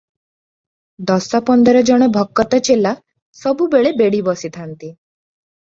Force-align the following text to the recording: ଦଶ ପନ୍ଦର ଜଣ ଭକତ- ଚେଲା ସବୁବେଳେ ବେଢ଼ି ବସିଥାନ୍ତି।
ଦଶ 1.11 1.41
ପନ୍ଦର 1.49 1.83
ଜଣ 1.91 2.07
ଭକତ- 2.17 2.61
ଚେଲା 2.69 2.95
ସବୁବେଳେ 3.43 3.95
ବେଢ଼ି 4.03 4.25
ବସିଥାନ୍ତି। 4.31 4.93